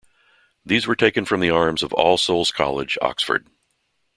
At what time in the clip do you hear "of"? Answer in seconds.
1.83-1.93